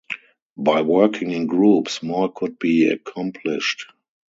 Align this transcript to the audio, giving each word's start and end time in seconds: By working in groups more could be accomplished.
By 0.57 0.81
working 0.81 1.29
in 1.29 1.45
groups 1.45 2.01
more 2.01 2.31
could 2.33 2.57
be 2.57 2.87
accomplished. 2.89 3.85